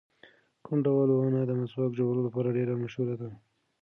[0.65, 3.29] کوم ډول ونه د مسواک جوړولو لپاره ډېره مشهوره ده؟